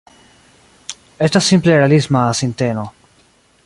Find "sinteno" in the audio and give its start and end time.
2.43-2.91